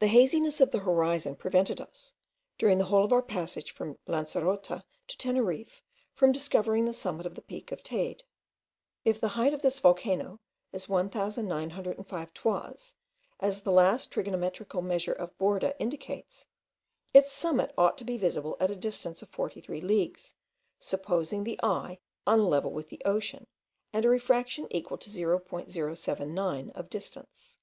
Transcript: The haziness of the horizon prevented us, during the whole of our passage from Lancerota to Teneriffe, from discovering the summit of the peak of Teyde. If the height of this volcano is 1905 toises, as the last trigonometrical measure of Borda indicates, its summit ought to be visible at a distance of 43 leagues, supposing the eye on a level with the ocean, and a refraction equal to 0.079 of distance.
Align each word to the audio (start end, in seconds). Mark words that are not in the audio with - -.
The 0.00 0.08
haziness 0.08 0.60
of 0.60 0.72
the 0.72 0.80
horizon 0.80 1.36
prevented 1.36 1.80
us, 1.80 2.14
during 2.58 2.78
the 2.78 2.86
whole 2.86 3.04
of 3.04 3.12
our 3.12 3.22
passage 3.22 3.70
from 3.70 4.00
Lancerota 4.08 4.82
to 5.06 5.16
Teneriffe, 5.16 5.80
from 6.12 6.32
discovering 6.32 6.86
the 6.86 6.92
summit 6.92 7.24
of 7.24 7.36
the 7.36 7.40
peak 7.40 7.70
of 7.70 7.80
Teyde. 7.80 8.24
If 9.04 9.20
the 9.20 9.28
height 9.38 9.54
of 9.54 9.62
this 9.62 9.78
volcano 9.78 10.40
is 10.72 10.88
1905 10.88 12.34
toises, 12.34 12.96
as 13.38 13.62
the 13.62 13.70
last 13.70 14.10
trigonometrical 14.10 14.82
measure 14.82 15.12
of 15.12 15.38
Borda 15.38 15.76
indicates, 15.78 16.46
its 17.12 17.30
summit 17.30 17.72
ought 17.78 17.96
to 17.98 18.04
be 18.04 18.18
visible 18.18 18.56
at 18.58 18.72
a 18.72 18.74
distance 18.74 19.22
of 19.22 19.28
43 19.28 19.80
leagues, 19.80 20.34
supposing 20.80 21.44
the 21.44 21.60
eye 21.62 22.00
on 22.26 22.40
a 22.40 22.48
level 22.48 22.72
with 22.72 22.88
the 22.88 23.02
ocean, 23.04 23.46
and 23.92 24.04
a 24.04 24.08
refraction 24.08 24.66
equal 24.70 24.98
to 24.98 25.10
0.079 25.10 26.72
of 26.74 26.90
distance. 26.90 27.56